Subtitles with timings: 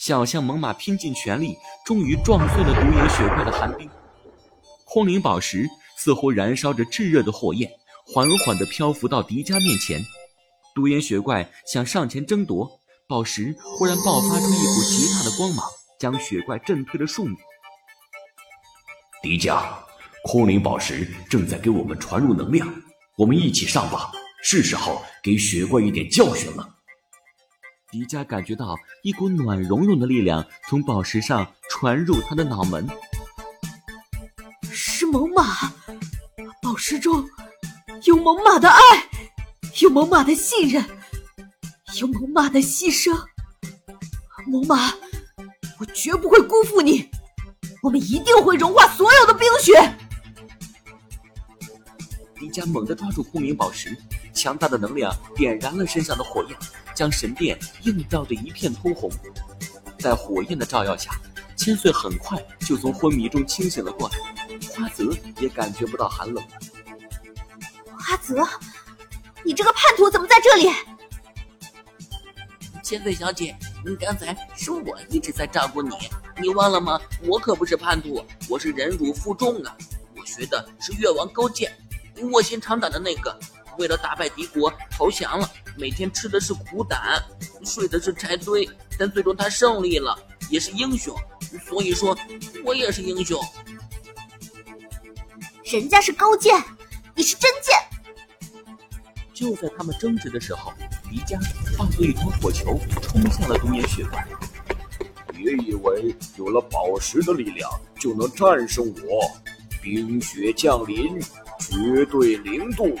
[0.00, 3.86] 小象猛犸拼尽全力，终于撞碎了独眼雪怪的寒冰。
[4.86, 7.70] 空灵宝石似乎燃烧着炙热的火焰，
[8.06, 10.02] 缓缓地漂浮到迪迦面前。
[10.74, 12.66] 独眼雪怪想上前争夺，
[13.06, 15.66] 宝石忽然爆发出一股极大的光芒，
[15.98, 17.36] 将雪怪震退了数米。
[19.22, 19.62] 迪迦，
[20.24, 22.66] 空灵宝石正在给我们传入能量，
[23.18, 24.10] 我们一起上吧，
[24.42, 26.76] 是时候给雪怪一点教训了。
[27.90, 32.86] 迪迦感觉到一股暖融融的力量从宝石上传入他的脑门。
[34.70, 35.68] 是猛犸，
[36.62, 37.28] 宝石中
[38.04, 38.80] 有猛犸的爱，
[39.80, 40.84] 有猛犸的信任，
[41.98, 43.12] 有猛犸的牺牲。
[44.46, 44.94] 猛犸，
[45.80, 47.10] 我绝不会辜负你，
[47.82, 49.72] 我们一定会融化所有的冰雪。
[52.36, 53.96] 迪迦猛地抓住空明宝石，
[54.32, 56.56] 强大的能量点燃了身上的火焰。
[56.92, 59.10] 将神殿映照的一片通红，
[59.98, 61.18] 在火焰的照耀下，
[61.56, 64.18] 千岁很快就从昏迷中清醒了过来。
[64.74, 65.04] 花泽
[65.40, 66.50] 也感觉不到寒冷了。
[67.96, 68.46] 花泽，
[69.42, 70.68] 你这个叛徒怎么在这里？
[72.82, 75.96] 千岁小姐，你刚才是我一直在照顾你，
[76.38, 77.00] 你忘了吗？
[77.22, 79.74] 我可不是叛徒，我是忍辱负重啊！
[80.18, 81.72] 我学的是越王勾践，
[82.32, 83.38] 卧薪尝胆的那个。
[83.78, 85.50] 为了打败敌国，投降了。
[85.76, 87.22] 每天吃的是苦胆，
[87.64, 88.68] 睡的是柴堆，
[88.98, 90.18] 但最终他胜利了，
[90.50, 91.16] 也是英雄。
[91.66, 92.16] 所以说，
[92.64, 93.42] 我也是英雄。
[95.64, 96.62] 人家是勾践，
[97.14, 97.74] 你是真剑。
[99.32, 100.72] 就在他们争执的时候，
[101.08, 101.38] 迪迦
[101.78, 104.26] 化作一团火球，冲向了独眼雪怪。
[105.32, 109.30] 别以为有了宝石的力量就能战胜我！
[109.80, 111.18] 冰雪降临，
[111.58, 112.94] 绝对零度。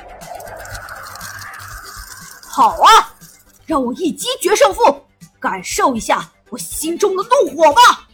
[2.60, 3.16] 好啊，
[3.64, 4.82] 让我一击决胜负，
[5.38, 8.06] 感受一下我心中的怒火吧！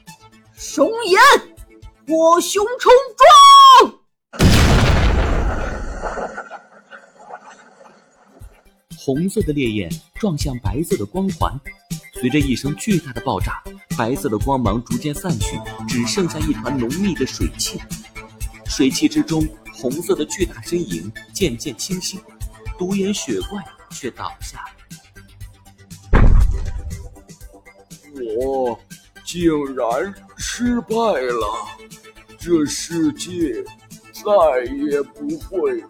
[0.56, 1.20] 熊岩，
[2.06, 3.92] 火熊冲撞！
[8.96, 11.52] 红色的烈焰撞向白色的光环，
[12.14, 13.60] 随着一声巨大的爆炸，
[13.98, 17.82] 白色的光芒逐渐散去，只剩下一团浓密的水汽。
[18.66, 19.44] 水汽之中，
[19.74, 22.20] 红色的巨大身影渐渐清晰，
[22.78, 23.60] 独眼雪怪。
[23.90, 24.64] 却倒下。
[28.38, 28.78] 我
[29.24, 31.68] 竟然失败了，
[32.38, 33.62] 这世界
[34.12, 35.84] 再也不会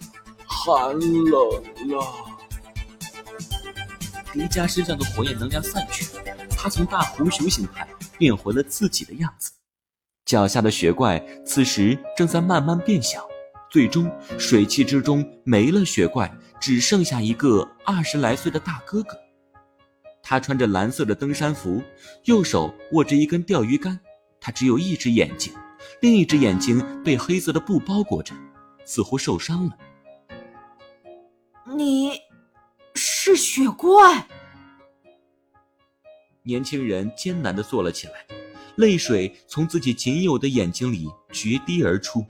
[0.45, 2.15] 寒冷了。
[4.33, 6.05] 迪迦身上的火焰能量散去，
[6.51, 7.87] 他从大红熊形态
[8.19, 9.53] 变回了自己的样子。
[10.25, 13.27] 脚下的雪怪此时正在慢慢变小。
[13.69, 19.19] 最终，水汽之中没了雪怪，只剩下一个二十来岁的大哥哥。
[20.23, 21.83] 他穿着蓝色的登山服，
[22.25, 23.99] 右手握着一根钓鱼竿。
[24.41, 25.53] 他只有一只眼睛，
[26.01, 28.35] 另一只眼睛被黑色的布包裹着，
[28.85, 29.77] 似乎受伤了。
[31.77, 32.13] 你，
[32.95, 34.27] 是雪怪。
[36.43, 38.25] 年轻人艰难地坐了起来，
[38.77, 42.25] 泪水从自己仅有的眼睛里决堤而出。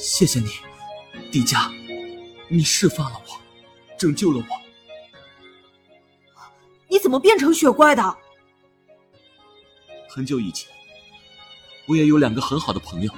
[0.00, 0.48] 谢谢你，
[1.30, 1.70] 迪迦，
[2.48, 3.38] 你释放了我，
[3.98, 4.44] 拯救了我。
[6.88, 8.16] 你怎么变成雪怪的？
[10.08, 10.70] 很久以前，
[11.86, 13.12] 我也有两个很好的朋友，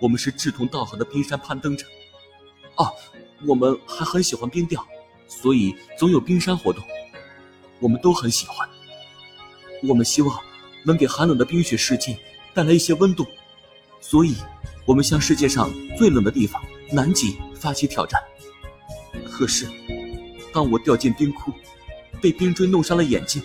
[0.00, 1.86] 我们是志同道合的冰山攀登者。
[2.76, 2.90] 哦，
[3.46, 4.82] 我们还很喜欢冰钓，
[5.28, 6.82] 所以总有冰山活动，
[7.78, 8.66] 我们都很喜欢。
[9.82, 10.42] 我们希望
[10.82, 12.18] 能给寒冷的冰雪世界
[12.54, 13.26] 带来一些温度，
[14.00, 14.36] 所以。
[14.86, 18.20] 我们向世界上最冷的地方南极发起挑战，
[19.30, 19.68] 可是
[20.52, 21.52] 当我掉进冰窟，
[22.20, 23.40] 被冰锥弄伤了眼睛，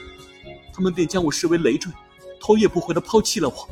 [0.74, 1.92] 他们便将我视为累赘，
[2.40, 3.70] 头也不回的抛弃了我。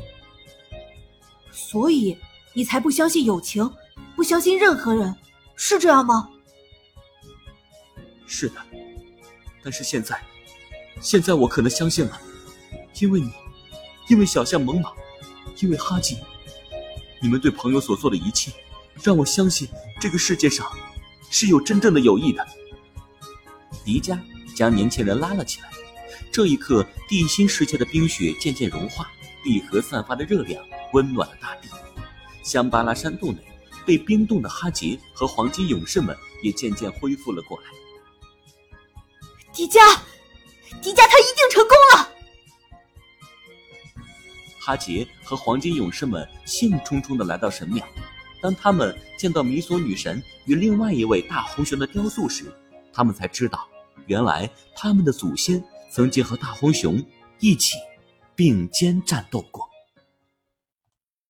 [1.51, 2.15] 所以
[2.53, 3.67] 你才不相信友情，
[4.15, 5.15] 不相信任何人，
[5.55, 6.29] 是这样吗？
[8.27, 8.55] 是的，
[9.63, 10.21] 但是现在，
[11.01, 12.21] 现在我可能相信了，
[12.99, 13.31] 因为你，
[14.09, 14.93] 因为小象猛犸，
[15.59, 16.17] 因为哈吉。
[17.23, 18.51] 你们对朋友所做的一切，
[19.01, 19.65] 让我相信
[19.97, 20.69] 这个世界上
[21.29, 22.45] 是有真正的友谊的。
[23.85, 24.19] 迪迦
[24.53, 25.69] 将年轻人拉了起来。
[26.33, 29.09] 这一刻，地心世界的冰雪渐渐融化，
[29.41, 30.61] 地核散发的热量
[30.91, 31.69] 温暖了大地。
[32.43, 33.39] 香巴拉山洞内
[33.85, 37.67] 被冰冻的哈杰和黄金勇士们也渐渐恢复了过来。
[39.53, 39.97] 迪迦，
[40.81, 42.12] 迪迦，他一定成功了。
[44.65, 47.85] 哈杰和黄金勇士们兴冲冲地来到神庙。
[48.41, 52.45] 当他们见到米索女神与另外一位大红熊的雕塑时，
[52.93, 53.67] 他们才知道，
[54.05, 55.61] 原来他们的祖先
[55.91, 57.03] 曾经和大红熊
[57.39, 57.75] 一起
[58.37, 59.69] 并肩战斗过。